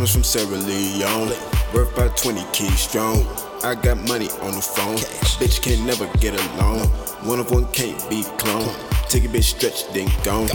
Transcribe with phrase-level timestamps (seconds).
[0.00, 1.28] Diamonds from Sierra Leone.
[1.74, 3.18] Worth about 20 keys strong.
[3.62, 4.96] I got money on the phone.
[5.36, 6.88] Bitch can't never get along.
[7.28, 8.72] One of one can't be cloned.
[9.10, 10.48] Take a bitch stretch, then gone.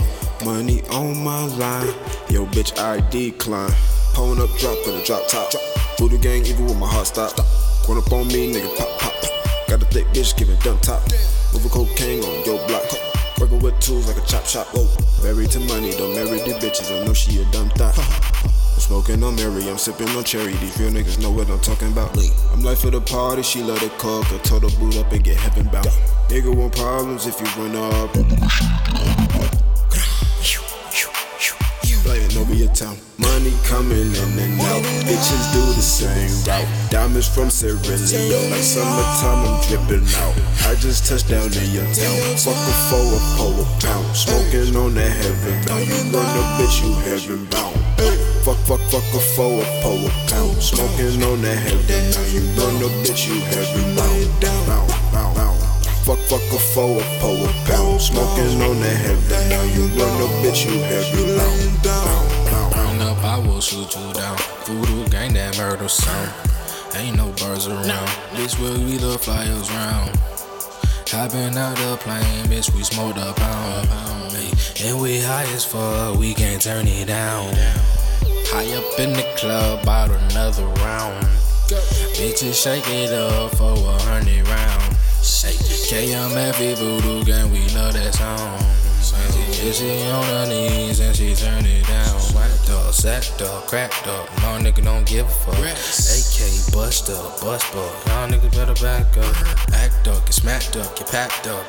[0.44, 1.86] Money on my line.
[2.28, 3.70] Yo, bitch, I decline.
[4.14, 5.52] Pulling up, drop in a drop top.
[5.96, 7.38] Voodoo gang, even with my heart stop.
[7.88, 9.14] Run up on me, nigga, pop, pop.
[9.68, 11.02] Got a thick bitch, giving dump top.
[11.52, 12.82] Moving cocaine on your block.
[13.38, 14.66] Working with tools like a chop shop.
[15.22, 16.90] Married to money, don't marry the bitches.
[16.90, 17.94] I know she a dumb thought.
[19.08, 20.52] I'm smoking on Mary, I'm sipping on cherry.
[20.54, 22.10] These real niggas know what I'm talking about.
[22.52, 24.26] I'm life for the party, she love the coke.
[24.32, 25.86] I told her boot up and get heaven bound.
[26.26, 28.10] Nigga want problems if you run up.
[32.02, 32.98] Flying over your town.
[33.18, 34.82] Money coming in and out.
[35.06, 36.66] Bitches do the same route.
[36.90, 38.50] Diamonds from Leone.
[38.50, 40.34] Like summertime, I'm dripping out.
[40.66, 42.18] I just touched down in your town.
[42.42, 44.16] Fuck a four, a pole, a pound.
[44.16, 45.86] Smoking on that heaven bound.
[45.86, 48.35] You run a bitch, you heaven bound.
[48.46, 50.62] Fuck, fuck, fuck a four, a pole, a pound.
[50.62, 51.82] Smoking on that heaven
[52.14, 52.30] bound.
[52.30, 54.40] You run a bitch, you heaven bound.
[54.40, 55.60] Bound, bound, bound.
[56.06, 58.00] Fuck, fuck a four, a pole, a pound.
[58.00, 59.64] Smoking on that heaven now.
[59.74, 61.82] You run a bitch, you heavy bound.
[61.82, 63.02] Bound, bound, bound.
[63.02, 64.38] Up, I will shoot you down.
[64.62, 66.30] Voodoo gang that murder sound.
[66.94, 68.08] Ain't no birds around.
[68.38, 70.14] Bitch, will we the flyers round.
[71.08, 73.88] Hopping out the plane, bitch, we smoked a pound.
[73.90, 74.52] Ay,
[74.84, 77.52] And we high as fuck, we can't turn it down.
[78.56, 81.26] High up in the club, bought another round.
[82.16, 84.96] Bitches shake it up for a hundred round.
[85.22, 88.56] Shake KMF voodoo gang, we love that song.
[89.60, 92.16] Yeah, she on her knees and she turn it down.
[92.32, 94.26] White dog, sack dog, crack dog.
[94.40, 95.58] No nigga don't give a fuck.
[95.58, 98.06] AK bust up, bust up.
[98.06, 99.36] Y'all niggas better back up.
[99.74, 101.62] Act up, get smacked up, get packed up.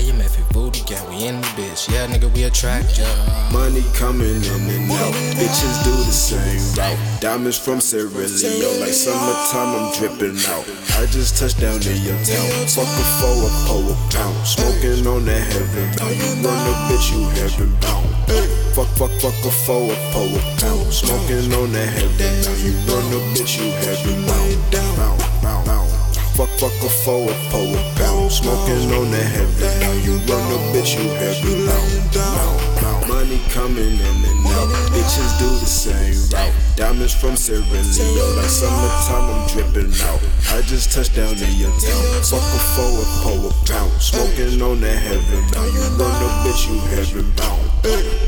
[0.00, 1.92] KMF voodoo gang, we in the bitch.
[1.92, 3.04] Yeah, nigga, we attract ya.
[3.52, 5.12] Money coming in and out.
[5.36, 7.20] Bitches do the same route.
[7.20, 8.80] Diamonds from Sierra Leone.
[8.80, 10.64] Like summertime, I'm dripping out.
[10.96, 12.48] I just touched down in your town.
[12.72, 14.36] Fuck a four, a pole, a pound.
[14.48, 15.88] Smoking on that heaven.
[16.16, 18.08] You run a bitch, you heaven bound.
[18.72, 20.88] Fuck, fuck, fuck a four, a pole, a pound.
[20.88, 22.32] Smoking on that heaven.
[22.64, 24.60] You run a bitch, you heaven bound.
[26.40, 28.09] Fuck, fuck a four, a pole, a pound.
[28.30, 29.90] Smoking on that heaven now.
[30.06, 31.66] You run a bitch, you heavy.
[33.10, 34.70] Money coming in and out.
[34.94, 36.54] Bitches do the same route.
[36.76, 38.36] Diamonds from Leone.
[38.38, 40.22] Like summertime, I'm dripping out.
[40.54, 42.02] I just touched down in your town.
[42.22, 43.90] Fuck a four, a pole, a pound.
[44.00, 45.66] Smoking on that heaven now.
[45.66, 47.66] You run a bitch, you heaven bound.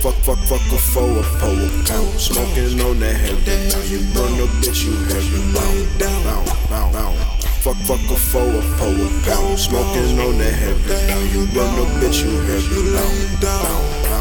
[0.03, 2.11] Fuck, fuck, fuck a four, a pole, a pound.
[2.19, 3.83] Smoking on that heaven now.
[3.87, 5.99] You run a bitch, you heaven bound.
[5.99, 7.32] Bound, bound, bound.
[7.63, 9.57] Fuck, fuck a four, a pole, a pound.
[9.57, 11.21] Smoking on that now.
[11.33, 12.93] You run a bitch, you heavy.
[12.93, 14.12] Bound, bound.